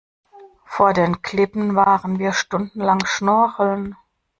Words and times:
Vor 0.65 0.93
den 0.93 1.21
Klippen 1.21 1.75
waren 1.75 2.17
wir 2.17 2.33
stundenlang 2.33 3.05
schnorcheln. 3.05 3.95